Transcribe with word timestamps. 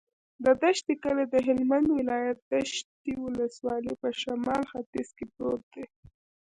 د 0.43 0.45
دشټي 0.61 0.95
کلی 1.03 1.25
د 1.29 1.35
هلمند 1.47 1.87
ولایت، 1.97 2.37
دشټي 2.51 3.13
ولسوالي 3.25 3.93
په 4.01 4.09
شمال 4.21 4.61
ختیځ 4.71 5.07
کې 5.17 5.25
پروت 5.33 5.63
دی. 5.73 5.85